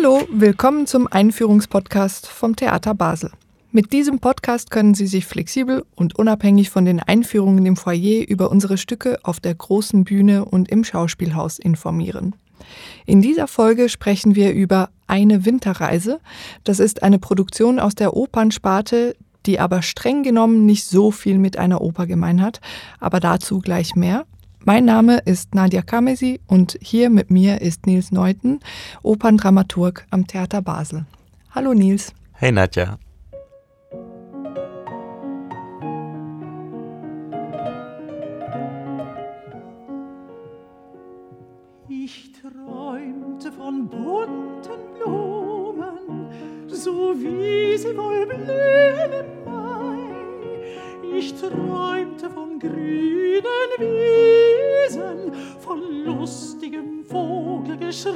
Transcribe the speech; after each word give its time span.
Hallo, 0.00 0.20
willkommen 0.30 0.86
zum 0.86 1.08
Einführungspodcast 1.08 2.28
vom 2.28 2.54
Theater 2.54 2.94
Basel. 2.94 3.32
Mit 3.72 3.92
diesem 3.92 4.20
Podcast 4.20 4.70
können 4.70 4.94
Sie 4.94 5.08
sich 5.08 5.26
flexibel 5.26 5.84
und 5.96 6.16
unabhängig 6.16 6.70
von 6.70 6.84
den 6.84 7.00
Einführungen 7.00 7.66
im 7.66 7.76
Foyer 7.76 8.24
über 8.28 8.52
unsere 8.52 8.78
Stücke 8.78 9.18
auf 9.24 9.40
der 9.40 9.56
großen 9.56 10.04
Bühne 10.04 10.44
und 10.44 10.68
im 10.68 10.84
Schauspielhaus 10.84 11.58
informieren. 11.58 12.36
In 13.06 13.22
dieser 13.22 13.48
Folge 13.48 13.88
sprechen 13.88 14.36
wir 14.36 14.52
über 14.52 14.90
Eine 15.08 15.44
Winterreise. 15.44 16.20
Das 16.62 16.78
ist 16.78 17.02
eine 17.02 17.18
Produktion 17.18 17.80
aus 17.80 17.96
der 17.96 18.16
Opernsparte, 18.16 19.16
die 19.46 19.58
aber 19.58 19.82
streng 19.82 20.22
genommen 20.22 20.64
nicht 20.64 20.84
so 20.84 21.10
viel 21.10 21.38
mit 21.38 21.58
einer 21.58 21.80
Oper 21.80 22.06
gemein 22.06 22.40
hat, 22.40 22.60
aber 23.00 23.18
dazu 23.18 23.58
gleich 23.58 23.96
mehr. 23.96 24.26
Mein 24.64 24.84
Name 24.84 25.18
ist 25.18 25.54
Nadia 25.54 25.82
Kamesi 25.82 26.40
und 26.46 26.78
hier 26.82 27.10
mit 27.10 27.30
mir 27.30 27.60
ist 27.60 27.86
Nils 27.86 28.10
Neuten, 28.12 28.60
Operndramaturg 29.02 30.04
am 30.10 30.26
Theater 30.26 30.62
Basel. 30.62 31.06
Hallo 31.50 31.74
Nils. 31.74 32.12
Hey 32.32 32.52
Nadja. 32.52 32.98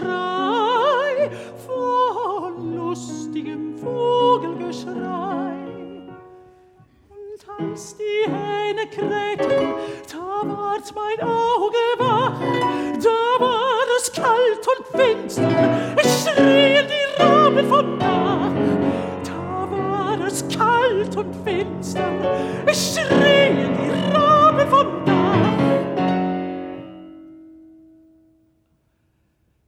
rock. 0.00 0.31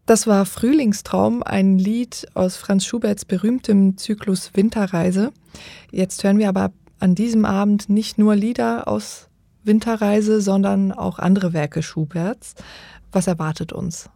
Das 0.06 0.27
war 0.27 0.44
Frühlingstraum, 0.44 1.42
ein 1.42 1.78
Lied 1.78 2.27
aus 2.34 2.56
Franz 2.56 2.84
Schuberts 2.84 3.24
berühmtem 3.24 3.97
Zyklus 3.97 4.50
Winterreise. 4.52 5.33
Jetzt 5.91 6.24
hören 6.24 6.38
wir 6.38 6.50
aber 6.50 6.72
an 7.00 7.14
diesem 7.14 7.47
Abend 7.47 7.88
nicht 7.88 8.19
nur 8.19 8.36
Lieder 8.36 8.86
aus 8.86 9.28
Winterreise, 9.62 10.42
sondern 10.42 10.92
auch 10.92 11.19
andere 11.19 11.55
Werke 11.55 11.82
Schuberts. 11.82 12.55
Was 13.12 13.27
erwartet 13.28 13.72
uns? 13.72 14.10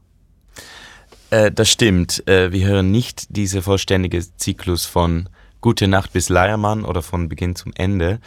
Äh, 1.30 1.50
das 1.50 1.70
stimmt. 1.70 2.26
Äh, 2.28 2.52
wir 2.52 2.66
hören 2.66 2.90
nicht 2.90 3.34
diese 3.34 3.62
vollständige 3.62 4.20
Zyklus 4.36 4.84
von 4.84 5.30
Gute 5.60 5.88
Nacht 5.88 6.12
bis 6.12 6.28
Leiermann 6.28 6.84
oder 6.84 7.02
von 7.02 7.28
Beginn 7.28 7.56
zum 7.56 7.72
Ende. 7.74 8.20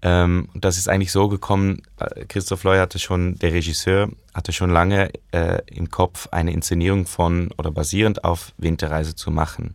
Ähm, 0.00 0.48
das 0.54 0.78
ist 0.78 0.88
eigentlich 0.88 1.12
so 1.12 1.28
gekommen, 1.28 1.82
äh, 1.98 2.24
Christoph 2.26 2.64
Loy 2.64 2.78
hatte 2.78 2.98
schon, 2.98 3.36
der 3.38 3.52
Regisseur, 3.52 4.08
hatte 4.32 4.52
schon 4.52 4.70
lange 4.70 5.10
äh, 5.32 5.60
im 5.66 5.90
Kopf 5.90 6.28
eine 6.30 6.52
Inszenierung 6.52 7.06
von 7.06 7.50
oder 7.58 7.70
basierend 7.72 8.24
auf 8.24 8.52
Winterreise 8.58 9.16
zu 9.16 9.30
machen. 9.30 9.74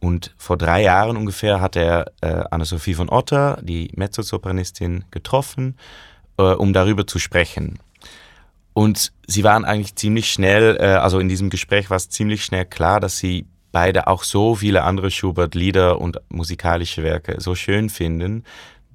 Und 0.00 0.34
vor 0.36 0.56
drei 0.56 0.82
Jahren 0.82 1.16
ungefähr 1.16 1.60
hat 1.60 1.76
er 1.76 2.12
äh, 2.20 2.44
Anna-Sophie 2.50 2.94
von 2.94 3.08
Otter, 3.08 3.58
die 3.62 3.90
Mezzosopranistin, 3.94 5.04
getroffen, 5.10 5.76
äh, 6.38 6.42
um 6.42 6.72
darüber 6.72 7.06
zu 7.06 7.18
sprechen. 7.18 7.78
Und 8.72 9.12
sie 9.26 9.42
waren 9.42 9.64
eigentlich 9.64 9.96
ziemlich 9.96 10.30
schnell, 10.30 10.76
äh, 10.78 10.86
also 10.86 11.18
in 11.18 11.28
diesem 11.28 11.50
Gespräch 11.50 11.88
war 11.88 11.96
es 11.96 12.10
ziemlich 12.10 12.44
schnell 12.44 12.66
klar, 12.66 13.00
dass 13.00 13.18
sie 13.18 13.46
beide 13.72 14.06
auch 14.06 14.22
so 14.22 14.54
viele 14.54 14.84
andere 14.84 15.10
Schubert-Lieder 15.10 16.00
und 16.00 16.20
musikalische 16.28 17.02
Werke 17.02 17.40
so 17.40 17.54
schön 17.54 17.88
finden, 17.88 18.44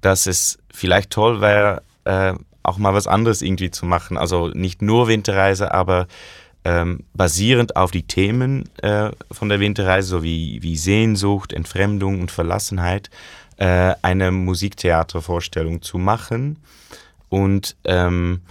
dass 0.02 0.28
es 0.28 0.60
vielleicht 0.74 1.12
toll 1.12 1.42
wäre, 1.42 1.84
äh, 2.06 2.34
auch 2.64 2.78
mal 2.78 2.94
was 2.94 3.08
anderes 3.08 3.42
irgendwie 3.42 3.72
zu 3.72 3.86
machen. 3.86 4.18
Also 4.18 4.50
nicht 4.50 4.82
nur 4.82 5.08
Winterreise, 5.08 5.74
aber 5.74 6.08
ähm, 6.64 7.04
basierend 7.14 7.76
auf 7.76 7.92
die 7.92 8.04
Themen 8.04 8.70
äh, 8.82 9.12
von 9.32 9.50
der 9.50 9.60
Winterreise, 9.60 10.08
so 10.08 10.24
wie, 10.24 10.62
wie 10.62 10.78
Sehnsucht, 10.78 11.54
Entfremdung 11.54 12.22
und 12.22 12.32
Verlassenheit, 12.32 13.10
äh, 13.58 13.96
eine 14.02 14.32
Musiktheatervorstellung 14.32 15.82
zu 15.82 15.98
machen. 15.98 16.58
Und 17.30 17.76
ähm, 17.86 18.42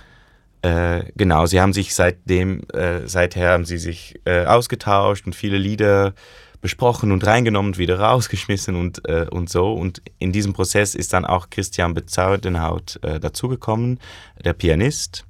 äh, 0.63 1.05
genau, 1.17 1.47
sie 1.47 1.61
haben 1.61 1.73
sich 1.73 1.95
seitdem, 1.95 2.63
äh, 2.73 3.07
seither 3.07 3.53
haben 3.53 3.65
sie 3.65 3.79
sich 3.79 4.21
äh, 4.25 4.45
ausgetauscht 4.45 5.27
und 5.27 5.35
viele 5.35 5.59
Lieder 5.59 6.15
besprochen 6.61 7.13
und 7.13 7.27
reingenommen 7.27 7.79
wieder 7.79 7.99
rausgeschmissen 7.99 8.77
und, 8.77 9.09
äh, 9.09 9.27
und 9.31 9.49
so. 9.49 9.73
Und 9.73 10.03
in 10.19 10.33
diesem 10.33 10.53
Prozess 10.53 10.95
ist 10.95 11.13
dann 11.13 11.25
auch 11.25 11.51
Christian 11.51 11.95
Bezaudenhaut 11.95 12.99
äh, 13.03 13.19
dazugekommen, 13.19 13.99
der 14.45 14.53
Pianist. 14.53 15.25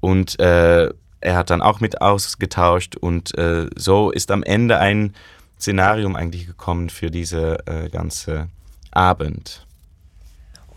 Und 0.00 0.38
äh, 0.40 0.90
er 1.20 1.36
hat 1.36 1.50
dann 1.50 1.62
auch 1.62 1.80
mit 1.80 2.00
ausgetauscht 2.00 2.96
und 2.96 3.36
äh, 3.36 3.68
so 3.74 4.10
ist 4.10 4.30
am 4.30 4.42
Ende 4.42 4.78
ein 4.78 5.14
Szenarium 5.58 6.14
eigentlich 6.14 6.46
gekommen 6.46 6.90
für 6.90 7.10
diese 7.10 7.66
äh, 7.66 7.88
ganze 7.88 8.48
Abend. 8.92 9.66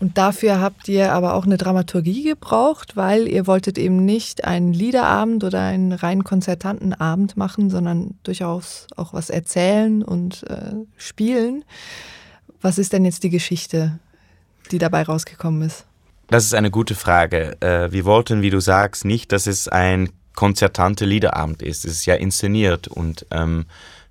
Und 0.02 0.18
dafür 0.18 0.58
habt 0.58 0.88
ihr 0.88 1.12
aber 1.12 1.34
auch 1.34 1.46
eine 1.46 1.56
Dramaturgie 1.56 2.24
gebraucht, 2.24 2.96
weil 2.96 3.28
ihr 3.28 3.46
wolltet 3.46 3.78
eben 3.78 4.04
nicht 4.04 4.42
einen 4.42 4.72
Liederabend 4.72 5.44
oder 5.44 5.60
einen 5.60 5.92
rein 5.92 6.24
konzertanten 6.24 6.92
Abend 6.92 7.36
machen, 7.36 7.70
sondern 7.70 8.18
durchaus 8.24 8.88
auch 8.96 9.14
was 9.14 9.30
erzählen 9.30 10.02
und 10.02 10.42
äh, 10.50 10.72
spielen. 10.96 11.64
Was 12.60 12.78
ist 12.78 12.92
denn 12.92 13.04
jetzt 13.04 13.22
die 13.22 13.30
Geschichte, 13.30 14.00
die 14.72 14.78
dabei 14.78 15.04
rausgekommen 15.04 15.62
ist? 15.62 15.86
Das 16.26 16.46
ist 16.46 16.54
eine 16.54 16.72
gute 16.72 16.96
Frage. 16.96 17.56
Äh, 17.60 17.92
wir 17.92 18.04
wollten, 18.04 18.42
wie 18.42 18.50
du 18.50 18.58
sagst, 18.58 19.04
nicht, 19.04 19.30
dass 19.30 19.46
es 19.46 19.68
ein 19.68 20.08
konzertante 20.34 21.04
Liederabend 21.04 21.62
ist. 21.62 21.84
Es 21.84 21.92
ist 21.92 22.06
ja 22.06 22.16
inszeniert 22.16 22.88
und 22.88 23.24
ähm, 23.30 23.66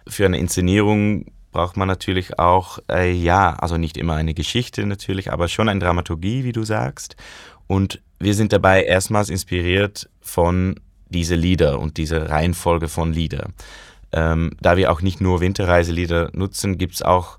für 0.08 0.26
eine 0.26 0.38
Inszenierung 0.38 1.26
braucht 1.52 1.78
man 1.78 1.88
natürlich 1.88 2.40
auch, 2.40 2.80
äh, 2.90 3.12
ja, 3.12 3.54
also 3.54 3.78
nicht 3.78 3.98
immer 3.98 4.16
eine 4.16 4.34
Geschichte 4.34 4.86
natürlich, 4.86 5.32
aber 5.32 5.48
schon 5.48 5.70
eine 5.70 5.80
Dramaturgie, 5.80 6.44
wie 6.44 6.52
du 6.52 6.64
sagst. 6.64 7.16
Und 7.68 8.02
wir 8.20 8.34
sind 8.34 8.54
dabei 8.54 8.84
erstmals 8.84 9.30
inspiriert 9.30 10.10
von 10.22 10.80
diese 11.10 11.36
Lieder 11.36 11.80
und 11.80 11.98
diese 11.98 12.30
Reihenfolge 12.30 12.88
von 12.88 13.14
Lieder. 13.14 13.50
Ähm, 14.14 14.52
da 14.62 14.78
wir 14.78 14.92
auch 14.92 15.02
nicht 15.02 15.22
nur 15.22 15.42
Winterreiselieder 15.42 16.32
nutzen, 16.34 16.78
gibt 16.78 16.96
es 16.96 17.02
auch 17.02 17.38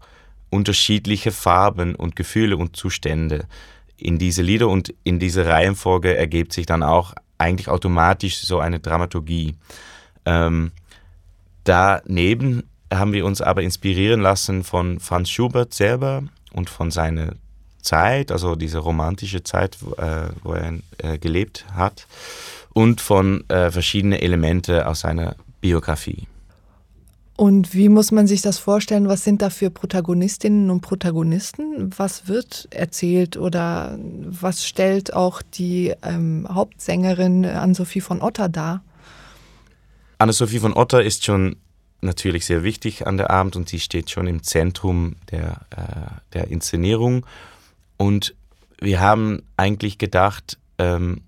unterschiedliche 0.51 1.33
Farben 1.33 1.95
und 1.95 2.17
Gefühle 2.17 2.57
und 2.57 2.77
Zustände 2.77 3.47
in 3.97 4.19
diese 4.19 4.43
Lieder 4.43 4.69
und 4.69 4.95
in 5.05 5.19
diese 5.19 5.47
Reihenfolge 5.47 6.17
ergibt 6.17 6.53
sich 6.53 6.67
dann 6.67 6.83
auch 6.83 7.15
eigentlich 7.39 7.69
automatisch 7.69 8.39
so 8.39 8.59
eine 8.59 8.81
Dramaturgie. 8.81 9.55
Ähm, 10.25 10.73
daneben 11.65 12.65
haben 12.99 13.13
wir 13.13 13.25
uns 13.25 13.41
aber 13.41 13.63
inspirieren 13.63 14.21
lassen 14.21 14.65
von 14.65 15.01
Franz 15.01 15.31
Schubert 15.31 15.75
selber 15.75 16.23
und 16.53 16.71
von 16.71 16.91
seiner 16.91 17.35
Zeit, 17.83 18.31
also 18.31 18.55
diese 18.55 18.79
romantische 18.79 19.43
Zeit, 19.43 19.77
äh, 19.99 20.29
wo 20.43 20.53
er 20.53 20.75
äh, 20.99 21.19
gelebt 21.19 21.67
hat, 21.75 22.07
und 22.73 23.01
von 23.01 23.49
äh, 23.49 23.71
verschiedenen 23.71 24.19
Elementen 24.19 24.81
aus 24.81 25.01
seiner 25.01 25.37
Biografie. 25.61 26.27
Und 27.37 27.75
wie 27.75 27.89
muss 27.89 28.13
man 28.13 28.27
sich 28.27 28.43
das 28.43 28.59
vorstellen? 28.59 29.09
Was 29.09 29.25
sind 29.25 29.43
da 29.43 29.51
für 29.51 29.71
Protagonistinnen 29.71 30.71
und 30.71 30.81
Protagonisten? 30.81 31.91
Was 31.97 32.29
wird 32.29 32.69
erzählt 32.71 33.37
oder 33.37 33.99
was 33.99 34.67
stellt 34.67 35.13
auch 35.15 35.43
die 35.43 35.95
ähm, 36.03 36.47
Hauptsängerin 36.49 37.45
Anne-Sophie 37.45 38.01
von 38.01 38.21
Otter 38.21 38.49
dar? 38.49 38.83
Anne-Sophie 40.19 40.61
von 40.61 40.75
Otter 40.75 41.03
ist 41.03 41.25
schon 41.25 41.57
natürlich 42.03 42.47
sehr 42.47 42.63
wichtig 42.63 43.07
an 43.07 43.17
der 43.17 43.31
Abend 43.31 43.57
und 43.57 43.69
sie 43.69 43.81
steht 43.81 44.11
schon 44.11 44.27
im 44.27 44.43
Zentrum 44.43 45.17
der, 45.31 45.61
äh, 45.71 46.21
der 46.33 46.49
Inszenierung. 46.49 47.25
Und 47.97 48.35
wir 48.81 49.01
haben 49.01 49.43
eigentlich 49.57 49.99
gedacht, 49.99 50.59
ähm, 50.79 51.23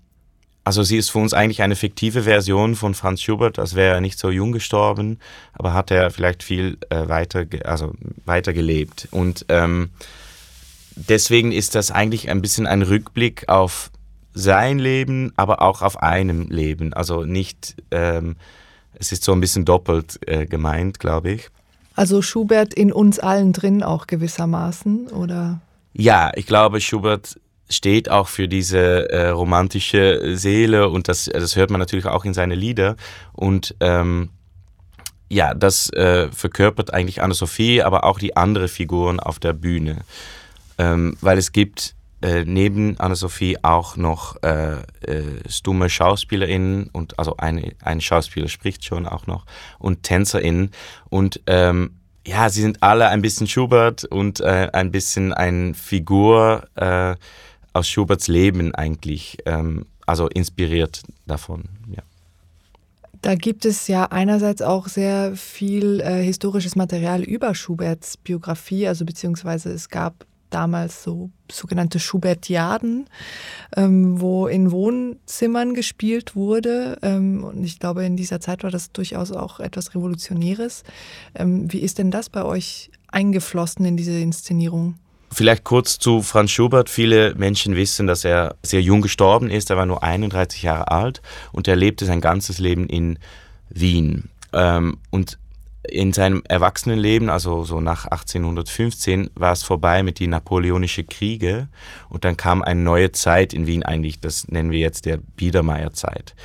also 0.65 0.81
sie 0.81 0.97
ist 0.97 1.11
für 1.11 1.19
uns 1.19 1.33
eigentlich 1.33 1.61
eine 1.61 1.75
fiktive 1.75 2.23
Version 2.23 2.75
von 2.75 2.95
Franz 2.95 3.21
Schubert, 3.21 3.59
als 3.59 3.75
wäre 3.75 3.95
er 3.95 4.01
nicht 4.01 4.17
so 4.17 4.31
jung 4.31 4.51
gestorben, 4.51 5.19
aber 5.53 5.73
hat 5.73 5.91
er 5.91 6.09
vielleicht 6.09 6.43
viel 6.43 6.77
äh, 6.89 7.07
weiter, 7.07 7.45
also 7.63 7.93
weiter 8.25 8.51
gelebt. 8.51 9.07
Und 9.11 9.45
ähm, 9.49 9.91
deswegen 10.95 11.51
ist 11.51 11.75
das 11.75 11.91
eigentlich 11.91 12.29
ein 12.29 12.41
bisschen 12.41 12.65
ein 12.65 12.81
Rückblick 12.81 13.47
auf 13.47 13.91
sein 14.33 14.79
Leben, 14.79 15.31
aber 15.37 15.61
auch 15.61 15.81
auf 15.81 16.01
einem 16.01 16.49
Leben. 16.49 16.93
Also 16.93 17.23
nicht, 17.23 17.75
ähm, 17.91 18.35
es 18.99 19.11
ist 19.11 19.23
so 19.23 19.31
ein 19.31 19.41
bisschen 19.41 19.65
doppelt 19.65 20.19
äh, 20.27 20.45
gemeint, 20.45 20.99
glaube 20.99 21.31
ich. 21.31 21.49
Also 21.95 22.21
Schubert 22.21 22.73
in 22.73 22.91
uns 22.91 23.19
allen 23.19 23.53
drin 23.53 23.81
auch 23.81 24.07
gewissermaßen, 24.07 25.07
oder? 25.07 25.61
Ja, 25.93 26.31
ich 26.35 26.45
glaube, 26.45 26.81
Schubert 26.81 27.39
steht 27.69 28.09
auch 28.09 28.27
für 28.27 28.47
diese 28.47 29.09
äh, 29.09 29.29
romantische 29.29 30.37
Seele 30.37 30.89
und 30.89 31.07
das, 31.07 31.25
das 31.25 31.55
hört 31.55 31.71
man 31.71 31.79
natürlich 31.79 32.05
auch 32.05 32.25
in 32.25 32.33
seine 32.33 32.55
Lieder. 32.55 32.95
Und 33.31 33.75
ähm, 33.79 34.29
ja, 35.29 35.53
das 35.53 35.91
äh, 35.93 36.29
verkörpert 36.31 36.93
eigentlich 36.93 37.21
Anne-Sophie, 37.21 37.81
aber 37.81 38.03
auch 38.03 38.19
die 38.19 38.37
anderen 38.37 38.67
Figuren 38.67 39.19
auf 39.19 39.39
der 39.39 39.53
Bühne. 39.53 40.01
Ähm, 40.77 41.17
weil 41.21 41.37
es 41.37 41.51
gibt 41.51 41.95
äh, 42.25 42.43
neben 42.43 42.99
Anne-Sophie 42.99 43.63
auch 43.63 43.97
noch 43.97 44.41
äh, 44.41 44.77
äh, 45.01 45.47
stumme 45.47 45.89
SchauspielerInnen 45.89 46.89
und 46.91 47.19
also 47.19 47.37
ein, 47.37 47.73
ein 47.83 48.01
Schauspieler 48.01 48.47
spricht 48.47 48.83
schon 48.83 49.05
auch 49.05 49.27
noch 49.27 49.45
und 49.77 50.01
TänzerInnen 50.01 50.71
und 51.09 51.41
ähm, 51.45 51.91
ja, 52.25 52.49
sie 52.49 52.61
sind 52.61 52.81
alle 52.81 53.09
ein 53.09 53.21
bisschen 53.21 53.45
Schubert 53.45 54.05
und 54.05 54.39
äh, 54.39 54.69
ein 54.73 54.89
bisschen 54.89 55.33
eine 55.33 55.75
Figur 55.75 56.67
äh, 56.73 57.15
aus 57.73 57.87
Schuberts 57.87 58.27
Leben 58.27 58.73
eigentlich, 58.73 59.37
ähm, 59.45 59.85
also 60.07 60.27
inspiriert 60.27 61.03
davon, 61.27 61.65
ja. 61.95 62.01
Da 63.21 63.35
gibt 63.35 63.65
es 63.65 63.87
ja 63.87 64.05
einerseits 64.05 64.63
auch 64.63 64.87
sehr 64.87 65.35
viel 65.35 65.99
äh, 65.99 66.23
historisches 66.23 66.75
Material 66.75 67.21
über 67.21 67.53
Schuberts 67.53 68.17
Biografie, 68.17 68.87
also 68.87 69.05
beziehungsweise 69.05 69.71
es 69.71 69.89
gab 69.89 70.25
damals 70.49 71.03
so 71.03 71.29
sogenannte 71.51 71.99
Schubertiaden, 71.99 73.07
ähm, 73.75 74.19
wo 74.19 74.47
in 74.47 74.71
Wohnzimmern 74.71 75.73
gespielt 75.73 76.35
wurde. 76.35 76.97
Ähm, 77.01 77.43
und 77.43 77.63
ich 77.63 77.79
glaube, 77.79 78.05
in 78.05 78.17
dieser 78.17 78.39
Zeit 78.39 78.63
war 78.63 78.71
das 78.71 78.91
durchaus 78.91 79.31
auch 79.31 79.59
etwas 79.59 79.95
Revolutionäres. 79.95 80.83
Ähm, 81.35 81.71
wie 81.71 81.79
ist 81.79 81.97
denn 81.97 82.11
das 82.11 82.29
bei 82.29 82.43
euch 82.43 82.89
eingeflossen 83.07 83.85
in 83.85 83.97
diese 83.97 84.17
Inszenierung? 84.19 84.95
Vielleicht 85.31 85.63
kurz 85.63 85.99
zu 85.99 86.21
Franz 86.21 86.51
Schubert. 86.51 86.89
Viele 86.89 87.35
Menschen 87.35 87.75
wissen, 87.75 88.07
dass 88.07 88.23
er 88.23 88.55
sehr 88.63 88.81
jung 88.81 89.01
gestorben 89.01 89.49
ist. 89.49 89.69
Er 89.69 89.77
war 89.77 89.85
nur 89.85 90.03
31 90.03 90.63
Jahre 90.63 90.91
alt 90.91 91.21
und 91.51 91.67
er 91.67 91.75
lebte 91.75 92.05
sein 92.05 92.21
ganzes 92.21 92.59
Leben 92.59 92.87
in 92.87 93.19
Wien. 93.69 94.29
Ähm, 94.53 94.97
und 95.09 95.37
in 95.89 96.13
seinem 96.13 96.43
Erwachsenenleben, 96.47 97.29
also 97.29 97.63
so 97.63 97.81
nach 97.81 98.05
1815, 98.05 99.31
war 99.35 99.53
es 99.53 99.63
vorbei 99.63 100.03
mit 100.03 100.19
den 100.19 100.31
Napoleonischen 100.31 101.07
Kriege 101.07 101.67
und 102.09 102.25
dann 102.25 102.37
kam 102.37 102.61
eine 102.61 102.81
neue 102.81 103.11
Zeit 103.11 103.53
in 103.53 103.67
Wien 103.67 103.83
eigentlich, 103.83 104.19
das 104.19 104.47
nennen 104.47 104.71
wir 104.71 104.79
jetzt 104.79 105.05
der 105.05 105.17
Biedermeierzeit. 105.17 106.35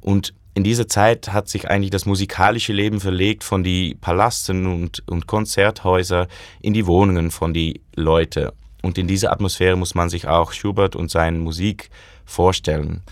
Und 0.00 0.34
in 0.54 0.62
dieser 0.62 0.86
Zeit 0.86 1.32
hat 1.32 1.48
sich 1.48 1.68
eigentlich 1.68 1.90
das 1.90 2.06
musikalische 2.06 2.72
Leben 2.72 3.00
verlegt 3.00 3.42
von 3.42 3.64
die 3.64 3.96
Palasten 4.00 4.66
und, 4.66 5.02
und 5.06 5.26
Konzerthäuser 5.26 6.28
in 6.60 6.74
die 6.74 6.86
Wohnungen 6.86 7.32
von 7.32 7.52
die 7.52 7.80
Leute. 7.96 8.52
Und 8.80 8.98
in 8.98 9.08
dieser 9.08 9.32
Atmosphäre 9.32 9.76
muss 9.76 9.94
man 9.94 10.10
sich 10.10 10.28
auch 10.28 10.52
Schubert 10.52 10.94
und 10.94 11.10
seine 11.10 11.38
Musik 11.38 11.90
vorstellen. 12.24 13.02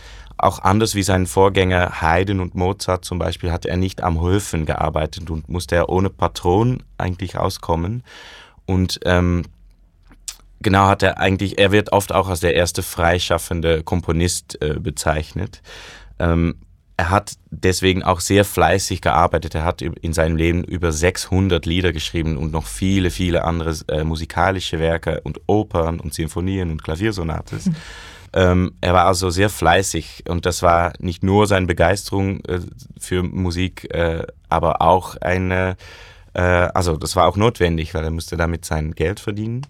Auch 0.42 0.58
anders 0.58 0.96
wie 0.96 1.04
sein 1.04 1.26
Vorgänger 1.26 2.02
Haydn 2.02 2.40
und 2.40 2.56
Mozart 2.56 3.04
zum 3.04 3.20
Beispiel 3.20 3.52
hat 3.52 3.64
er 3.64 3.76
nicht 3.76 4.02
am 4.02 4.20
Höfen 4.20 4.66
gearbeitet 4.66 5.30
und 5.30 5.48
musste 5.48 5.76
er 5.76 5.88
ohne 5.88 6.10
Patron 6.10 6.82
eigentlich 6.98 7.38
auskommen. 7.38 8.02
Und 8.66 8.98
ähm, 9.04 9.44
genau 10.60 10.88
hat 10.88 11.04
er 11.04 11.18
eigentlich, 11.18 11.58
er 11.58 11.70
wird 11.70 11.92
oft 11.92 12.12
auch 12.12 12.28
als 12.28 12.40
der 12.40 12.56
erste 12.56 12.82
freischaffende 12.82 13.84
Komponist 13.84 14.60
äh, 14.60 14.80
bezeichnet. 14.80 15.62
Ähm, 16.18 16.56
er 16.96 17.10
hat 17.10 17.34
deswegen 17.52 18.02
auch 18.02 18.18
sehr 18.18 18.44
fleißig 18.44 19.00
gearbeitet. 19.00 19.54
Er 19.54 19.64
hat 19.64 19.80
in 19.80 20.12
seinem 20.12 20.36
Leben 20.36 20.64
über 20.64 20.90
600 20.90 21.64
Lieder 21.66 21.92
geschrieben 21.92 22.36
und 22.36 22.50
noch 22.50 22.66
viele, 22.66 23.12
viele 23.12 23.44
andere 23.44 23.76
äh, 23.86 24.02
musikalische 24.02 24.80
Werke 24.80 25.20
und 25.20 25.40
Opern 25.46 26.00
und 26.00 26.12
Sinfonien 26.12 26.72
und 26.72 26.82
Klaviersonates. 26.82 27.70
Ähm, 28.34 28.74
er 28.80 28.94
war 28.94 29.06
also 29.06 29.30
sehr 29.30 29.50
fleißig 29.50 30.24
und 30.28 30.46
das 30.46 30.62
war 30.62 30.94
nicht 30.98 31.22
nur 31.22 31.46
seine 31.46 31.66
Begeisterung 31.66 32.42
äh, 32.46 32.60
für 32.98 33.22
Musik, 33.22 33.92
äh, 33.94 34.26
aber 34.48 34.80
auch 34.80 35.16
eine, 35.16 35.76
äh, 36.32 36.40
also 36.40 36.96
das 36.96 37.14
war 37.14 37.26
auch 37.26 37.36
notwendig, 37.36 37.92
weil 37.94 38.04
er 38.04 38.10
musste 38.10 38.36
damit 38.36 38.64
sein 38.64 38.92
Geld 38.92 39.20
verdienen. 39.20 39.66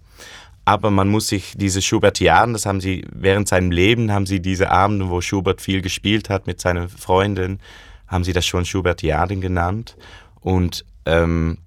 Aber 0.64 0.92
man 0.92 1.08
muss 1.08 1.26
sich 1.26 1.54
diese 1.56 1.82
Schubertiaden, 1.82 2.52
das 2.52 2.66
haben 2.66 2.80
sie 2.80 3.04
während 3.12 3.48
seinem 3.48 3.72
Leben, 3.72 4.12
haben 4.12 4.26
sie 4.26 4.40
diese 4.40 4.70
Abende, 4.70 5.10
wo 5.10 5.20
Schubert 5.20 5.60
viel 5.60 5.82
gespielt 5.82 6.30
hat 6.30 6.46
mit 6.46 6.60
seinen 6.60 6.88
Freunden, 6.88 7.58
haben 8.06 8.22
sie 8.22 8.32
das 8.32 8.46
schon 8.46 8.64
Schubertiaden 8.64 9.40
genannt. 9.40 9.96
Und 10.40 10.84
ähm, 11.04 11.58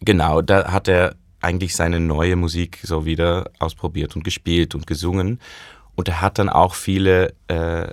genau, 0.00 0.40
da 0.40 0.72
hat 0.72 0.88
er 0.88 1.14
eigentlich 1.42 1.76
seine 1.76 2.00
neue 2.00 2.36
Musik 2.36 2.78
so 2.82 3.04
wieder 3.04 3.50
ausprobiert 3.58 4.16
und 4.16 4.24
gespielt 4.24 4.74
und 4.74 4.86
gesungen. 4.86 5.40
Und 6.00 6.08
er 6.08 6.22
hat 6.22 6.38
dann 6.38 6.48
auch 6.48 6.76
viele, 6.76 7.34
äh, 7.48 7.86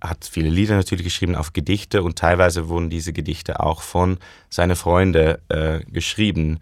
hat 0.00 0.24
viele 0.24 0.48
Lieder 0.48 0.74
natürlich 0.74 1.04
geschrieben 1.04 1.36
auf 1.36 1.52
Gedichte 1.52 2.02
und 2.02 2.16
teilweise 2.18 2.70
wurden 2.70 2.88
diese 2.88 3.12
Gedichte 3.12 3.60
auch 3.60 3.82
von 3.82 4.16
seinen 4.48 4.74
Freunden 4.74 5.36
äh, 5.50 5.80
geschrieben. 5.84 6.60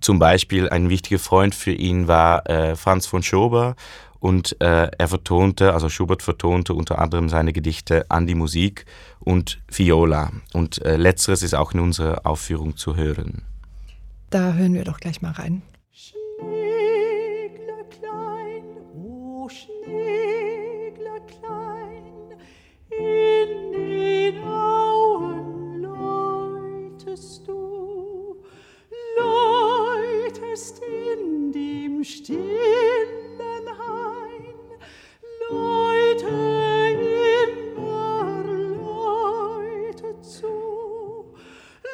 Zum 0.00 0.18
Beispiel 0.18 0.70
ein 0.70 0.88
wichtiger 0.88 1.18
Freund 1.18 1.54
für 1.54 1.72
ihn 1.72 2.08
war 2.08 2.48
äh, 2.48 2.74
Franz 2.74 3.04
von 3.06 3.22
Schober 3.22 3.76
und 4.18 4.58
äh, 4.62 4.90
er 4.96 5.08
vertonte, 5.08 5.74
also 5.74 5.90
Schubert 5.90 6.22
vertonte 6.22 6.72
unter 6.72 7.00
anderem 7.00 7.28
seine 7.28 7.52
Gedichte 7.52 8.10
an 8.10 8.26
die 8.26 8.34
Musik 8.34 8.86
und 9.18 9.60
Viola. 9.70 10.32
Und 10.54 10.82
äh, 10.82 10.96
letzteres 10.96 11.42
ist 11.42 11.54
auch 11.54 11.74
in 11.74 11.80
unserer 11.80 12.24
Aufführung 12.24 12.78
zu 12.78 12.96
hören. 12.96 13.42
Da 14.30 14.54
hören 14.54 14.72
wir 14.72 14.84
doch 14.84 15.00
gleich 15.00 15.20
mal 15.20 15.32
rein. 15.32 15.60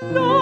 No! 0.02 0.35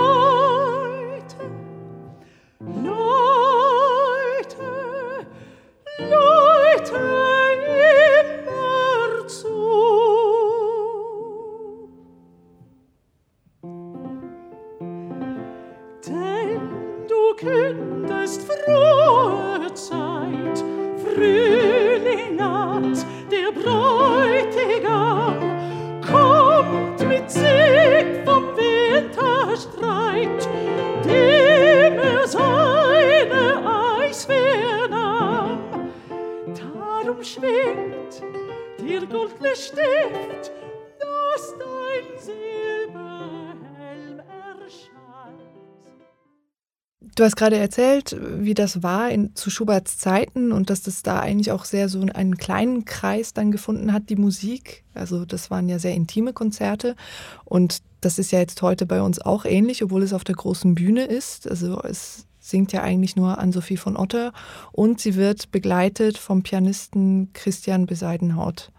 Du 47.17 47.23
hast 47.23 47.37
gerade 47.37 47.57
erzählt, 47.57 48.17
wie 48.21 48.55
das 48.55 48.83
war 48.83 49.09
in, 49.11 49.37
zu 49.37 49.49
Schuberts 49.49 49.99
Zeiten 49.99 50.51
und 50.51 50.69
dass 50.69 50.83
das 50.83 51.05
da 51.05 51.21
eigentlich 51.21 51.53
auch 51.53 51.65
sehr 51.65 51.89
so 51.89 52.01
einen 52.01 52.37
kleinen 52.37 52.85
Kreis 52.87 53.33
dann 53.33 53.53
gefunden 53.53 53.93
hat, 53.93 54.09
die 54.09 54.17
Musik. 54.17 54.85
Also 54.95 55.25
das 55.25 55.51
waren 55.51 55.69
ja 55.69 55.79
sehr 55.79 55.95
intime 55.95 56.33
Konzerte 56.33 56.97
und 57.45 57.79
das 58.01 58.19
ist 58.19 58.33
ja 58.33 58.41
jetzt 58.41 58.61
heute 58.63 58.85
bei 58.85 59.01
uns 59.01 59.21
auch 59.21 59.45
ähnlich, 59.45 59.85
obwohl 59.85 60.03
es 60.03 60.13
auf 60.13 60.25
der 60.25 60.35
großen 60.35 60.75
Bühne 60.75 61.05
ist. 61.05 61.49
Also 61.49 61.81
es 61.83 62.27
singt 62.45 62.73
ja 62.73 62.83
eigentlich 62.83 63.17
nur 63.17 63.39
Ann-Sophie 63.39 63.79
von 63.79 63.97
Otter 63.97 64.35
und 64.71 65.01
sie 65.01 65.15
wird 65.15 65.51
begleitet 65.51 66.19
vom 66.19 66.43
Pianisten 66.43 67.31
Christian 67.33 67.87
Beseidenhaut. 67.87 68.71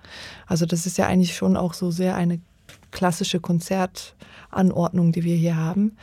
Also 0.46 0.68
das 0.68 0.86
ist 0.86 1.00
ja 1.00 1.08
eigentlich 1.08 1.36
schon 1.36 1.58
auch 1.58 1.74
so 1.74 1.90
sehr 1.90 2.16
eine 2.16 2.40
klassische 2.92 3.40
Konzertanordnung, 3.40 5.12
die 5.12 5.24
wir 5.24 5.36
hier 5.36 5.56
haben. 5.56 5.98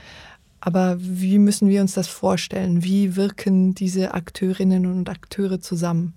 Aber 0.60 0.96
wie 0.98 1.38
müssen 1.38 1.68
wir 1.68 1.82
uns 1.82 1.94
das 1.94 2.08
vorstellen? 2.08 2.82
Wie 2.82 3.14
wirken 3.14 3.76
diese 3.76 4.12
Akteurinnen 4.12 4.86
und 4.86 5.08
Akteure 5.08 5.60
zusammen? 5.60 6.14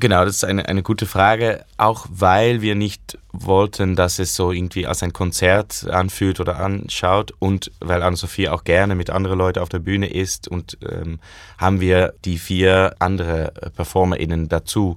Genau, 0.00 0.24
das 0.24 0.36
ist 0.36 0.44
eine, 0.44 0.68
eine 0.68 0.84
gute 0.84 1.06
Frage, 1.06 1.64
auch 1.76 2.06
weil 2.08 2.62
wir 2.62 2.76
nicht 2.76 3.18
wollten, 3.32 3.96
dass 3.96 4.20
es 4.20 4.36
so 4.36 4.52
irgendwie 4.52 4.86
als 4.86 5.02
ein 5.02 5.12
Konzert 5.12 5.88
anfühlt 5.90 6.38
oder 6.38 6.60
anschaut 6.60 7.32
und 7.40 7.72
weil 7.80 8.04
Anne-Sophie 8.04 8.48
auch 8.48 8.62
gerne 8.62 8.94
mit 8.94 9.10
anderen 9.10 9.38
Leuten 9.38 9.58
auf 9.58 9.68
der 9.68 9.80
Bühne 9.80 10.06
ist 10.06 10.46
und 10.46 10.78
ähm, 10.88 11.18
haben 11.58 11.80
wir 11.80 12.14
die 12.24 12.38
vier 12.38 12.94
andere 13.00 13.52
PerformerInnen 13.74 14.48
dazu 14.48 14.96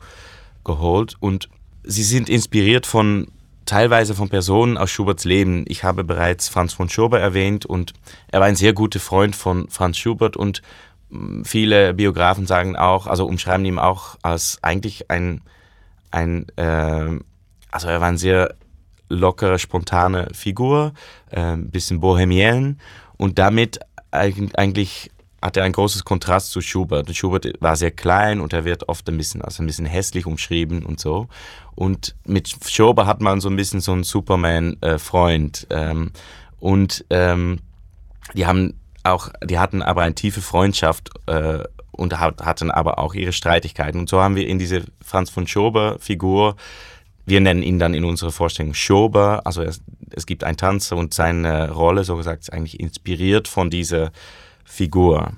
geholt 0.63 1.15
und 1.19 1.49
sie 1.83 2.03
sind 2.03 2.29
inspiriert 2.29 2.85
von 2.85 3.27
teilweise 3.65 4.13
von 4.13 4.29
Personen 4.29 4.77
aus 4.77 4.91
Schuberts 4.91 5.23
Leben. 5.25 5.65
Ich 5.67 5.83
habe 5.83 6.03
bereits 6.03 6.47
Franz 6.47 6.73
von 6.73 6.89
Schober 6.89 7.19
erwähnt 7.19 7.65
und 7.65 7.93
er 8.27 8.41
war 8.41 8.47
ein 8.47 8.55
sehr 8.55 8.73
guter 8.73 8.99
Freund 8.99 9.35
von 9.35 9.67
Franz 9.69 9.97
Schubert 9.97 10.37
und 10.37 10.61
viele 11.43 11.93
Biografen 11.93 12.45
sagen 12.45 12.75
auch, 12.75 13.07
also 13.07 13.25
umschreiben 13.25 13.65
ihn 13.65 13.79
auch 13.79 14.17
als 14.21 14.59
eigentlich 14.61 15.09
ein, 15.09 15.41
ein 16.11 16.47
äh, 16.55 17.19
also 17.71 17.87
er 17.87 18.01
war 18.01 18.07
eine 18.07 18.17
sehr 18.17 18.55
lockere, 19.09 19.59
spontane 19.59 20.29
Figur, 20.33 20.93
äh, 21.29 21.57
bisschen 21.57 21.99
bohemien 21.99 22.79
und 23.17 23.39
damit 23.39 23.79
eigentlich 24.11 25.11
hat 25.41 25.57
er 25.57 25.63
ein 25.63 25.71
großes 25.71 26.05
Kontrast 26.05 26.51
zu 26.51 26.61
Schubert. 26.61 27.13
Schubert 27.15 27.47
war 27.61 27.75
sehr 27.75 27.91
klein 27.91 28.41
und 28.41 28.53
er 28.53 28.63
wird 28.63 28.87
oft 28.89 29.09
ein 29.09 29.17
bisschen, 29.17 29.41
also 29.41 29.63
ein 29.63 29.65
bisschen 29.65 29.87
hässlich 29.87 30.27
umschrieben 30.27 30.85
und 30.85 30.99
so. 30.99 31.27
Und 31.73 32.15
mit 32.25 32.55
Schubert 32.69 33.07
hat 33.07 33.21
man 33.21 33.41
so 33.41 33.49
ein 33.49 33.55
bisschen 33.55 33.81
so 33.81 33.91
einen 33.91 34.03
Superman-Freund. 34.03 35.67
ähm, 35.71 36.11
und 36.59 37.05
ähm, 37.09 37.59
die 38.35 38.45
haben 38.45 38.75
auch, 39.03 39.29
die 39.43 39.59
hatten 39.59 39.81
aber 39.81 40.01
eine 40.01 40.15
tiefe 40.15 40.41
Freundschaft 40.41 41.09
äh, 41.27 41.63
und 41.91 42.19
hatten 42.19 42.71
aber 42.71 42.99
auch 42.99 43.13
ihre 43.13 43.33
Streitigkeiten. 43.33 43.99
Und 43.99 44.09
so 44.09 44.21
haben 44.21 44.35
wir 44.35 44.47
in 44.47 44.59
diese 44.59 44.83
Franz 45.03 45.29
von 45.29 45.47
Schober-Figur, 45.47 46.55
wir 47.25 47.41
nennen 47.41 47.63
ihn 47.63 47.79
dann 47.79 47.93
in 47.93 48.05
unserer 48.05 48.31
Vorstellung 48.31 48.73
Schober, 48.73 49.41
also 49.45 49.61
es, 49.61 49.81
es 50.11 50.25
gibt 50.25 50.43
einen 50.43 50.57
Tanzer 50.57 50.97
und 50.97 51.13
seine 51.13 51.71
Rolle, 51.71 52.03
so 52.03 52.15
gesagt, 52.15 52.41
ist 52.41 52.53
eigentlich 52.53 52.79
inspiriert 52.79 53.47
von 53.47 53.69
dieser 53.69 54.11
Figur. 54.65 55.33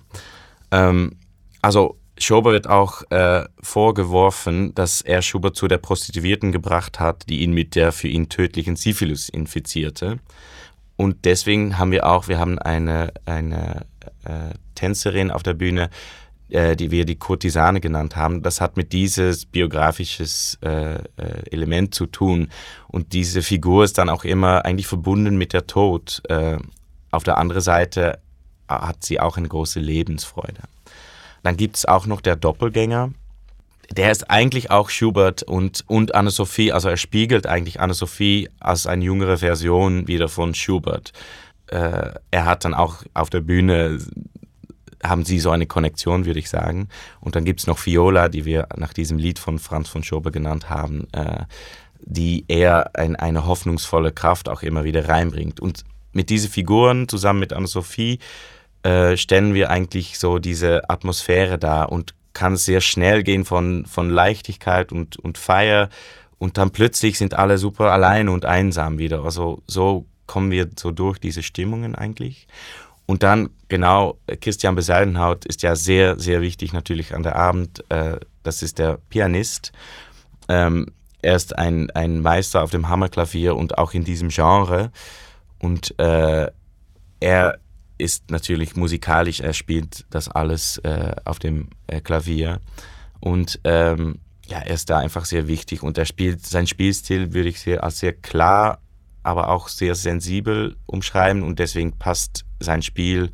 Ähm, 0.71 1.17
also 1.61 1.97
Schober 2.17 2.51
wird 2.51 2.67
auch 2.67 3.01
äh, 3.09 3.45
vorgeworfen, 3.61 4.73
dass 4.75 5.01
er 5.01 5.21
Schubert 5.21 5.55
zu 5.55 5.67
der 5.67 5.79
Prostituierten 5.79 6.51
gebracht 6.51 6.99
hat, 6.99 7.27
die 7.29 7.41
ihn 7.41 7.53
mit 7.53 7.75
der 7.75 7.91
für 7.91 8.07
ihn 8.07 8.29
tödlichen 8.29 8.75
Syphilis 8.75 9.29
infizierte. 9.29 10.19
Und 10.95 11.25
deswegen 11.25 11.77
haben 11.77 11.91
wir 11.91 12.05
auch, 12.05 12.27
wir 12.27 12.39
haben 12.39 12.59
eine, 12.59 13.13
eine 13.25 13.85
äh, 14.25 14.53
Tänzerin 14.75 15.31
auf 15.31 15.43
der 15.43 15.53
Bühne, 15.53 15.89
äh, 16.49 16.75
die 16.75 16.91
wir 16.91 17.05
die 17.05 17.15
Kurtisane 17.15 17.81
genannt 17.81 18.15
haben. 18.15 18.43
Das 18.43 18.61
hat 18.61 18.77
mit 18.77 18.93
dieses 18.93 19.45
biografisches 19.45 20.59
äh, 20.63 20.95
äh, 20.95 20.99
Element 21.51 21.95
zu 21.95 22.05
tun. 22.05 22.49
Und 22.87 23.13
diese 23.13 23.41
Figur 23.41 23.83
ist 23.83 23.97
dann 23.97 24.09
auch 24.09 24.23
immer 24.23 24.65
eigentlich 24.65 24.87
verbunden 24.87 25.37
mit 25.37 25.53
der 25.53 25.67
Tod. 25.67 26.21
Äh, 26.29 26.57
auf 27.11 27.23
der 27.23 27.37
anderen 27.37 27.61
Seite 27.61 28.19
hat 28.67 29.03
sie 29.03 29.19
auch 29.19 29.37
eine 29.37 29.47
große 29.47 29.79
Lebensfreude. 29.79 30.61
Dann 31.43 31.57
gibt 31.57 31.75
es 31.75 31.85
auch 31.85 32.05
noch 32.05 32.21
der 32.21 32.35
Doppelgänger 32.35 33.11
der 33.91 34.11
ist 34.11 34.29
eigentlich 34.29 34.71
auch 34.71 34.89
Schubert 34.89 35.43
und, 35.43 35.83
und 35.87 36.15
Anne-Sophie, 36.15 36.71
also 36.71 36.89
er 36.89 36.97
spiegelt 36.97 37.47
eigentlich 37.47 37.79
Anne-Sophie 37.79 38.49
als 38.59 38.87
eine 38.87 39.03
jüngere 39.03 39.37
Version 39.37 40.07
wieder 40.07 40.29
von 40.29 40.55
Schubert. 40.55 41.11
Äh, 41.67 42.11
er 42.31 42.45
hat 42.45 42.65
dann 42.65 42.73
auch 42.73 43.03
auf 43.13 43.29
der 43.29 43.41
Bühne, 43.41 43.99
haben 45.03 45.25
sie 45.25 45.39
so 45.39 45.51
eine 45.51 45.65
Konnektion, 45.65 46.25
würde 46.25 46.39
ich 46.39 46.49
sagen. 46.49 46.87
Und 47.19 47.35
dann 47.35 47.45
gibt 47.45 47.59
es 47.59 47.67
noch 47.67 47.85
Viola, 47.85 48.29
die 48.29 48.45
wir 48.45 48.67
nach 48.77 48.93
diesem 48.93 49.17
Lied 49.17 49.37
von 49.37 49.59
Franz 49.59 49.89
von 49.89 50.03
Schubert 50.03 50.33
genannt 50.33 50.69
haben, 50.69 51.07
äh, 51.11 51.43
die 51.99 52.45
eher 52.47 52.95
ein, 52.95 53.15
eine 53.15 53.45
hoffnungsvolle 53.45 54.11
Kraft 54.11 54.49
auch 54.49 54.61
immer 54.63 54.83
wieder 54.83 55.07
reinbringt. 55.07 55.59
Und 55.59 55.83
mit 56.13 56.29
diesen 56.29 56.49
Figuren 56.49 57.07
zusammen 57.07 57.39
mit 57.39 57.53
Anne-Sophie 57.53 58.19
äh, 58.83 59.17
stellen 59.17 59.53
wir 59.53 59.69
eigentlich 59.69 60.19
so 60.19 60.39
diese 60.39 60.89
Atmosphäre 60.89 61.57
da 61.57 61.83
und 61.83 62.13
kann 62.33 62.57
sehr 62.57 62.81
schnell 62.81 63.23
gehen 63.23 63.45
von, 63.45 63.85
von 63.85 64.09
Leichtigkeit 64.09 64.91
und, 64.91 65.17
und 65.17 65.37
Feier 65.37 65.89
und 66.37 66.57
dann 66.57 66.71
plötzlich 66.71 67.17
sind 67.17 67.35
alle 67.35 67.57
super 67.57 67.91
allein 67.91 68.27
und 68.27 68.45
einsam 68.45 68.97
wieder. 68.97 69.23
Also 69.23 69.61
so 69.65 70.05
kommen 70.27 70.51
wir 70.51 70.69
so 70.77 70.91
durch 70.91 71.17
diese 71.19 71.43
Stimmungen 71.43 71.95
eigentlich. 71.95 72.47
Und 73.05 73.23
dann, 73.23 73.49
genau, 73.67 74.17
Christian 74.41 74.75
Beseidenhaut 74.75 75.45
ist 75.45 75.61
ja 75.61 75.75
sehr, 75.75 76.19
sehr 76.19 76.41
wichtig 76.41 76.73
natürlich 76.73 77.13
an 77.13 77.23
der 77.23 77.35
Abend. 77.35 77.83
Äh, 77.89 78.17
das 78.43 78.61
ist 78.61 78.79
der 78.79 78.99
Pianist. 79.09 79.71
Ähm, 80.49 80.87
er 81.21 81.35
ist 81.35 81.57
ein, 81.57 81.89
ein 81.91 82.21
Meister 82.21 82.63
auf 82.63 82.71
dem 82.71 82.89
Hammerklavier 82.89 83.55
und 83.55 83.77
auch 83.77 83.93
in 83.93 84.03
diesem 84.03 84.29
Genre. 84.29 84.91
Und 85.59 85.97
äh, 85.99 86.51
er 87.19 87.59
ist 88.03 88.29
natürlich 88.29 88.75
musikalisch, 88.75 89.39
er 89.39 89.53
spielt 89.53 90.05
das 90.09 90.27
alles 90.29 90.77
äh, 90.79 91.15
auf 91.25 91.39
dem 91.39 91.69
äh, 91.87 92.01
Klavier 92.01 92.59
und 93.19 93.59
ähm, 93.63 94.19
ja, 94.47 94.59
er 94.59 94.73
ist 94.73 94.89
da 94.89 94.99
einfach 94.99 95.25
sehr 95.25 95.47
wichtig 95.47 95.83
und 95.83 95.97
er 95.97 96.05
spielt, 96.05 96.45
sein 96.45 96.67
Spielstil 96.67 97.33
würde 97.33 97.49
ich 97.49 97.61
sehr, 97.61 97.83
als 97.83 97.99
sehr 97.99 98.13
klar, 98.13 98.79
aber 99.23 99.49
auch 99.49 99.69
sehr 99.69 99.95
sensibel 99.95 100.75
umschreiben 100.85 101.43
und 101.43 101.59
deswegen 101.59 101.93
passt 101.97 102.45
sein 102.59 102.81
Spiel 102.81 103.31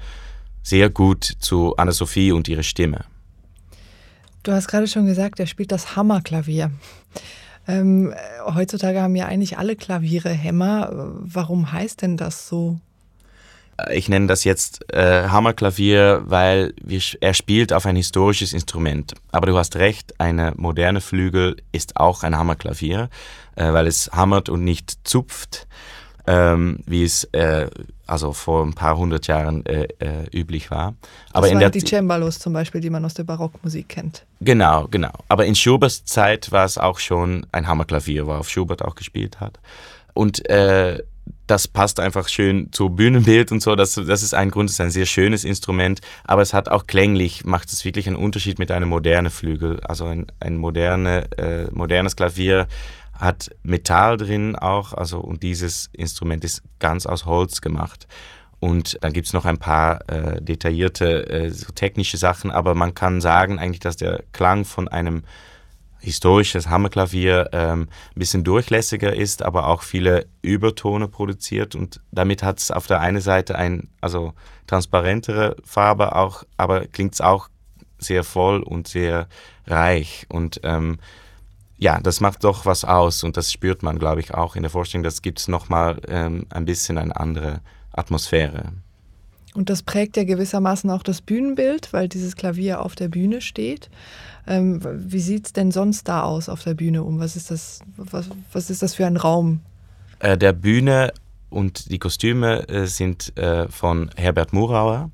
sehr 0.62 0.90
gut 0.90 1.24
zu 1.24 1.76
Anna-Sophie 1.78 2.32
und 2.32 2.48
ihre 2.48 2.64
Stimme. 2.64 3.06
Du 4.44 4.52
hast 4.52 4.68
gerade 4.68 4.88
schon 4.88 5.08
gesagt, 5.08 5.40
er 5.40 5.48
spielt 5.48 5.72
das 5.72 5.96
Hammerklavier. 5.96 6.72
Ähm, 7.68 8.14
heutzutage 8.46 9.02
haben 9.02 9.16
ja 9.16 9.26
eigentlich 9.26 9.58
alle 9.58 9.76
Klaviere 9.76 10.30
Hämmer. 10.30 10.90
Warum 10.92 11.72
heißt 11.72 12.02
denn 12.04 12.18
das 12.18 12.48
so? 12.48 12.80
Ich 13.92 14.10
nenne 14.10 14.28
das 14.28 14.44
jetzt 14.44 14.92
äh, 14.94 15.28
Hammerklavier, 15.28 16.24
weil 16.26 16.74
wir, 16.82 17.02
er 17.22 17.34
spielt 17.34 17.74
auf 17.74 17.86
ein 17.86 17.96
historisches 17.96 18.54
Instrument. 18.54 19.14
Aber 19.32 19.48
du 19.48 19.58
hast 19.58 19.76
recht, 19.76 20.20
eine 20.20 20.54
moderne 20.58 21.02
Flügel 21.02 21.58
ist 21.72 21.98
auch 21.98 22.24
ein 22.24 22.38
Hammerklavier, 22.38 23.10
äh, 23.56 23.74
weil 23.74 23.88
es 23.88 24.10
hammert 24.12 24.50
und 24.50 24.64
nicht 24.64 25.08
zupft, 25.08 25.68
ähm, 26.28 26.80
wie 26.86 27.04
es 27.04 27.24
äh, 27.32 27.70
also 28.06 28.34
vor 28.34 28.66
ein 28.66 28.74
paar 28.74 28.98
hundert 28.98 29.28
Jahren 29.28 29.66
äh, 29.66 29.88
äh, 30.00 30.26
üblich 30.34 30.72
war. 30.72 30.96
Aber 31.32 31.48
das 31.48 31.54
in 31.54 31.60
der 31.60 31.70
die 31.70 31.84
Cembalos 31.84 32.40
zum 32.40 32.54
Beispiel, 32.54 32.82
die 32.82 32.90
man 32.90 33.06
aus 33.06 33.14
der 33.14 33.24
Barockmusik 33.24 33.90
kennt. 33.90 34.26
Genau, 34.42 34.88
genau. 34.90 35.12
Aber 35.28 35.46
in 35.46 35.56
Schuberts 35.56 36.06
Zeit 36.06 36.52
war 36.52 36.66
es 36.66 36.78
auch 36.78 37.00
schon 37.00 37.46
ein 37.52 37.68
Hammerklavier, 37.68 38.26
worauf 38.26 38.50
Schubert 38.50 38.84
auch 38.84 38.96
gespielt 38.96 39.40
hat. 39.40 39.60
Und 40.14 40.50
äh, 40.50 41.04
das 41.50 41.68
passt 41.68 42.00
einfach 42.00 42.28
schön 42.28 42.72
zu 42.72 42.90
Bühnenbild 42.90 43.52
und 43.52 43.62
so. 43.62 43.76
Das, 43.76 43.96
das 43.96 44.22
ist 44.22 44.36
ein 44.36 44.52
Grund, 44.52 44.70
es 44.70 44.76
ist 44.76 44.82
ein 44.82 44.92
sehr 44.92 45.08
schönes 45.08 45.44
Instrument, 45.44 46.00
aber 46.26 46.44
es 46.44 46.54
hat 46.54 46.70
auch 46.70 46.86
klänglich, 46.86 47.44
macht 47.44 47.70
es 47.70 47.84
wirklich 47.84 48.08
einen 48.08 48.18
Unterschied 48.18 48.60
mit 48.60 48.72
einem 48.72 48.90
modernen 48.90 49.32
Flügel. 49.32 49.80
Also 49.82 50.06
ein, 50.06 50.28
ein 50.40 50.58
moderne, 50.58 51.28
äh, 51.38 51.66
modernes 51.72 52.16
Klavier 52.16 52.68
hat 53.14 53.50
Metall 53.64 54.18
drin 54.18 54.56
auch, 54.56 54.94
also 54.94 55.20
und 55.20 55.42
dieses 55.42 55.90
Instrument 55.92 56.44
ist 56.44 56.62
ganz 56.78 57.08
aus 57.08 57.26
Holz 57.26 57.62
gemacht. 57.62 58.08
Und 58.60 59.00
dann 59.02 59.14
gibt 59.14 59.26
es 59.26 59.34
noch 59.34 59.46
ein 59.46 59.58
paar 59.58 60.08
äh, 60.10 60.42
detaillierte 60.42 61.30
äh, 61.30 61.50
so 61.50 61.72
technische 61.74 62.18
Sachen, 62.18 62.52
aber 62.52 62.76
man 62.76 62.94
kann 62.94 63.22
sagen 63.22 63.58
eigentlich, 63.58 63.80
dass 63.80 63.98
der 63.98 64.24
Klang 64.34 64.66
von 64.66 64.88
einem 64.88 65.24
historisches 66.00 66.70
Hammerklavier 66.70 67.50
ähm, 67.52 67.82
ein 68.16 68.20
bisschen 68.20 68.44
durchlässiger 68.44 69.16
ist, 69.16 69.44
aber 69.44 69.68
auch 69.68 69.84
viele 69.84 70.28
Übertone 70.42 71.08
produziert 71.08 71.76
und 71.76 72.02
damit 72.12 72.44
hat 72.44 72.60
es 72.60 72.72
auf 72.72 72.88
der 72.88 73.02
einen 73.02 73.22
Seite 73.22 73.56
ein 73.56 73.90
also 74.02 74.34
transparentere 74.68 75.56
Farbe 75.64 76.16
auch, 76.16 76.44
aber 76.58 76.88
klingt 76.88 77.14
es 77.14 77.22
auch 77.22 77.50
sehr 77.98 78.24
voll 78.24 78.62
und 78.62 78.88
sehr 78.88 79.28
reich 79.68 80.26
und 80.30 80.62
ähm, 80.64 81.00
ja, 81.78 82.00
das 82.02 82.20
macht 82.20 82.44
doch 82.44 82.66
was 82.66 82.84
aus 82.84 83.24
und 83.24 83.38
das 83.38 83.52
spürt 83.52 83.84
man, 83.84 84.00
glaube 84.00 84.20
ich, 84.20 84.34
auch 84.34 84.58
in 84.58 84.64
der 84.64 84.70
Vorstellung. 84.70 85.04
Das 85.04 85.22
gibt 85.22 85.40
es 85.40 85.48
nochmal 85.48 86.02
ähm, 86.10 86.46
ein 86.50 86.66
bisschen 86.66 86.98
eine 86.98 87.16
andere 87.16 87.62
Atmosphäre. 87.94 88.74
Und 89.60 89.70
das 89.70 89.84
prägt 89.84 90.16
ja 90.16 90.24
gewissermaßen 90.24 90.90
auch 90.90 91.04
das 91.04 91.20
Bühnenbild, 91.20 91.92
weil 91.92 92.08
dieses 92.08 92.38
Klavier 92.38 92.82
auf 92.82 92.96
der 92.96 93.10
Bühne 93.10 93.42
steht. 93.42 93.90
Ähm, 94.48 94.80
wie 94.82 95.20
sieht 95.20 95.48
es 95.48 95.52
denn 95.52 95.72
sonst 95.72 96.08
da 96.08 96.24
aus 96.24 96.48
auf 96.48 96.64
der 96.64 96.76
Bühne 96.76 97.04
um? 97.04 97.20
Was 97.20 97.36
ist 97.36 97.52
das, 97.52 97.82
was, 97.98 98.30
was 98.54 98.70
ist 98.70 98.82
das 98.82 98.96
für 98.96 99.06
ein 99.06 99.18
Raum? 99.18 99.60
Äh, 100.20 100.38
der 100.38 100.54
Bühne 100.54 101.12
und 101.50 101.92
die 101.92 102.00
Kostüme 102.00 102.70
äh, 102.70 102.86
sind 102.86 103.38
äh, 103.38 103.68
von 103.68 104.10
Herbert 104.16 104.54
Murauer. 104.54 105.12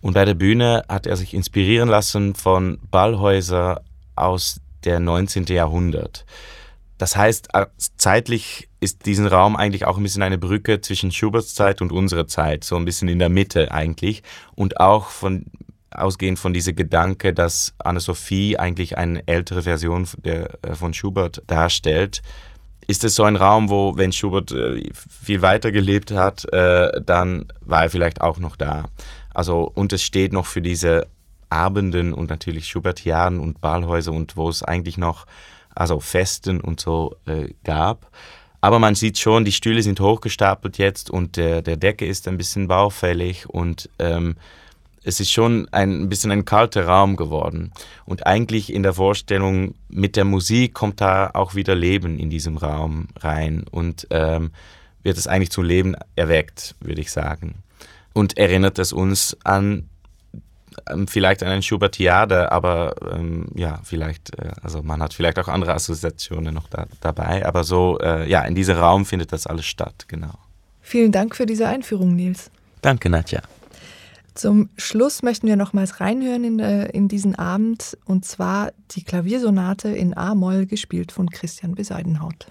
Und 0.00 0.12
bei 0.12 0.24
der 0.24 0.34
Bühne 0.34 0.84
hat 0.88 1.08
er 1.08 1.16
sich 1.16 1.34
inspirieren 1.34 1.88
lassen 1.88 2.36
von 2.36 2.78
Ballhäusern 2.92 3.80
aus 4.14 4.60
der 4.84 5.00
19. 5.00 5.46
Jahrhundert. 5.46 6.24
Das 6.96 7.16
heißt, 7.16 7.48
äh, 7.54 7.66
zeitlich 7.96 8.69
ist 8.80 9.04
diesen 9.06 9.26
Raum 9.26 9.56
eigentlich 9.56 9.84
auch 9.84 9.98
ein 9.98 10.02
bisschen 10.02 10.22
eine 10.22 10.38
Brücke 10.38 10.80
zwischen 10.80 11.12
Schuberts 11.12 11.54
Zeit 11.54 11.82
und 11.82 11.92
unserer 11.92 12.26
Zeit, 12.26 12.64
so 12.64 12.76
ein 12.76 12.86
bisschen 12.86 13.08
in 13.08 13.18
der 13.18 13.28
Mitte 13.28 13.70
eigentlich. 13.72 14.22
Und 14.54 14.80
auch 14.80 15.08
von 15.08 15.44
ausgehend 15.90 16.38
von 16.38 16.52
diesem 16.52 16.76
Gedanke, 16.76 17.34
dass 17.34 17.74
Anne-Sophie 17.78 18.58
eigentlich 18.58 18.96
eine 18.96 19.26
ältere 19.26 19.62
Version 19.62 20.06
der, 20.18 20.58
äh, 20.62 20.74
von 20.74 20.94
Schubert 20.94 21.42
darstellt, 21.46 22.22
ist 22.86 23.04
es 23.04 23.14
so 23.14 23.24
ein 23.24 23.36
Raum, 23.36 23.68
wo, 23.70 23.96
wenn 23.96 24.12
Schubert 24.12 24.52
äh, 24.52 24.82
viel 24.94 25.42
weiter 25.42 25.72
gelebt 25.72 26.10
hat, 26.12 26.50
äh, 26.52 27.00
dann 27.04 27.46
war 27.60 27.84
er 27.84 27.90
vielleicht 27.90 28.20
auch 28.20 28.38
noch 28.38 28.56
da. 28.56 28.88
Also, 29.34 29.70
und 29.74 29.92
es 29.92 30.02
steht 30.02 30.32
noch 30.32 30.46
für 30.46 30.62
diese 30.62 31.06
Abenden 31.50 32.12
und 32.12 32.30
natürlich 32.30 32.66
Schubertiaden 32.66 33.40
und 33.40 33.60
Ballhäuser 33.60 34.12
und 34.12 34.36
wo 34.36 34.48
es 34.48 34.62
eigentlich 34.62 34.96
noch 34.96 35.26
also 35.74 36.00
Festen 36.00 36.60
und 36.60 36.80
so 36.80 37.16
gab. 37.64 38.10
Aber 38.60 38.78
man 38.78 38.94
sieht 38.94 39.18
schon, 39.18 39.44
die 39.44 39.52
Stühle 39.52 39.82
sind 39.82 40.00
hochgestapelt 40.00 40.78
jetzt 40.78 41.10
und 41.10 41.36
der, 41.36 41.62
der 41.62 41.76
Decke 41.76 42.06
ist 42.06 42.28
ein 42.28 42.36
bisschen 42.36 42.68
baufällig 42.68 43.48
und 43.48 43.88
ähm, 43.98 44.36
es 45.02 45.18
ist 45.18 45.32
schon 45.32 45.66
ein, 45.72 46.08
bisschen 46.08 46.30
ein 46.30 46.44
kalter 46.44 46.86
Raum 46.86 47.16
geworden. 47.16 47.72
Und 48.04 48.26
eigentlich 48.26 48.72
in 48.72 48.82
der 48.82 48.92
Vorstellung 48.92 49.74
mit 49.88 50.16
der 50.16 50.24
Musik 50.24 50.74
kommt 50.74 51.00
da 51.00 51.30
auch 51.32 51.54
wieder 51.54 51.74
Leben 51.74 52.18
in 52.18 52.28
diesem 52.28 52.58
Raum 52.58 53.08
rein 53.18 53.64
und 53.70 54.06
ähm, 54.10 54.50
wird 55.02 55.16
es 55.16 55.26
eigentlich 55.26 55.50
zum 55.50 55.64
Leben 55.64 55.96
erweckt, 56.16 56.74
würde 56.80 57.00
ich 57.00 57.10
sagen. 57.10 57.62
Und 58.12 58.36
erinnert 58.36 58.78
es 58.78 58.92
uns 58.92 59.36
an 59.44 59.89
vielleicht 61.06 61.42
an 61.42 61.50
ein 61.50 61.62
Schubertiade, 61.62 62.52
aber 62.52 62.94
ähm, 63.12 63.46
ja, 63.54 63.80
vielleicht, 63.84 64.38
äh, 64.38 64.52
also 64.62 64.82
man 64.82 65.02
hat 65.02 65.14
vielleicht 65.14 65.38
auch 65.38 65.48
andere 65.48 65.74
Assoziationen 65.74 66.54
noch 66.54 66.68
da, 66.68 66.86
dabei, 67.00 67.46
aber 67.46 67.64
so, 67.64 67.98
äh, 68.00 68.28
ja, 68.28 68.42
in 68.42 68.54
diesem 68.54 68.76
Raum 68.76 69.04
findet 69.06 69.32
das 69.32 69.46
alles 69.46 69.66
statt, 69.66 70.06
genau. 70.08 70.34
Vielen 70.80 71.12
Dank 71.12 71.36
für 71.36 71.46
diese 71.46 71.68
Einführung, 71.68 72.16
Nils. 72.16 72.50
Danke, 72.82 73.10
Nadja. 73.10 73.42
Zum 74.34 74.70
Schluss 74.76 75.22
möchten 75.22 75.48
wir 75.48 75.56
nochmals 75.56 76.00
reinhören 76.00 76.44
in, 76.44 76.60
äh, 76.60 76.86
in 76.86 77.08
diesen 77.08 77.34
Abend 77.34 77.98
und 78.06 78.24
zwar 78.24 78.72
die 78.92 79.02
Klaviersonate 79.02 79.88
in 79.88 80.16
A-Moll, 80.16 80.66
gespielt 80.66 81.12
von 81.12 81.28
Christian 81.28 81.74
Beseidenhaut. 81.74 82.46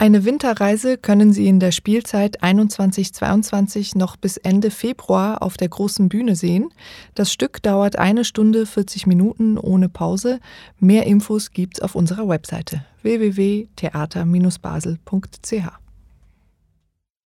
Eine 0.00 0.24
Winterreise 0.24 0.96
können 0.96 1.32
Sie 1.32 1.48
in 1.48 1.58
der 1.58 1.72
Spielzeit 1.72 2.40
21-22 2.40 3.98
noch 3.98 4.16
bis 4.16 4.36
Ende 4.36 4.70
Februar 4.70 5.42
auf 5.42 5.56
der 5.56 5.68
großen 5.68 6.08
Bühne 6.08 6.36
sehen. 6.36 6.72
Das 7.16 7.32
Stück 7.32 7.60
dauert 7.64 7.98
eine 7.98 8.24
Stunde 8.24 8.64
40 8.64 9.08
Minuten 9.08 9.58
ohne 9.58 9.88
Pause. 9.88 10.38
Mehr 10.78 11.04
Infos 11.06 11.50
gibt's 11.50 11.80
auf 11.80 11.96
unserer 11.96 12.28
Webseite 12.28 12.84
www.theater-basel.ch. 13.02 15.87